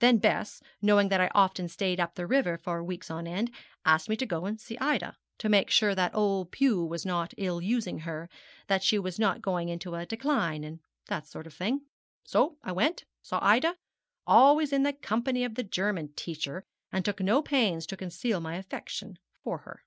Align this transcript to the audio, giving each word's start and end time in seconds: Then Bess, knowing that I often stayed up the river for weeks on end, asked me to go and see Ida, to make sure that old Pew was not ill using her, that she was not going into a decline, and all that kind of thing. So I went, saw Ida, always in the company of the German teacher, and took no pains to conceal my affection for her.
Then 0.00 0.18
Bess, 0.18 0.60
knowing 0.82 1.08
that 1.08 1.22
I 1.22 1.30
often 1.34 1.68
stayed 1.70 1.98
up 1.98 2.16
the 2.16 2.26
river 2.26 2.58
for 2.58 2.84
weeks 2.84 3.10
on 3.10 3.26
end, 3.26 3.50
asked 3.86 4.10
me 4.10 4.16
to 4.16 4.26
go 4.26 4.44
and 4.44 4.60
see 4.60 4.76
Ida, 4.76 5.16
to 5.38 5.48
make 5.48 5.70
sure 5.70 5.94
that 5.94 6.14
old 6.14 6.50
Pew 6.52 6.84
was 6.84 7.06
not 7.06 7.32
ill 7.38 7.62
using 7.62 8.00
her, 8.00 8.28
that 8.66 8.82
she 8.82 8.98
was 8.98 9.18
not 9.18 9.40
going 9.40 9.70
into 9.70 9.94
a 9.94 10.04
decline, 10.04 10.64
and 10.64 10.80
all 11.08 11.18
that 11.20 11.30
kind 11.32 11.46
of 11.46 11.54
thing. 11.54 11.80
So 12.24 12.58
I 12.62 12.72
went, 12.72 13.06
saw 13.22 13.38
Ida, 13.42 13.76
always 14.26 14.70
in 14.70 14.82
the 14.82 14.92
company 14.92 15.44
of 15.44 15.54
the 15.54 15.64
German 15.64 16.12
teacher, 16.12 16.66
and 16.92 17.02
took 17.02 17.20
no 17.20 17.40
pains 17.40 17.86
to 17.86 17.96
conceal 17.96 18.40
my 18.40 18.56
affection 18.56 19.18
for 19.42 19.56
her. 19.60 19.82